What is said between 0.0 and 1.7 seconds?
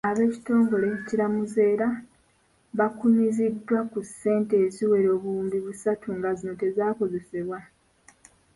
Ab'ekitongole ekiramuzi